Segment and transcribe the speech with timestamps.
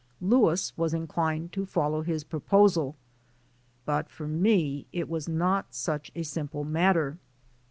[0.19, 2.95] Louis was inclined to follow his proposal,
[3.85, 7.19] but for me it was not such a simple matter.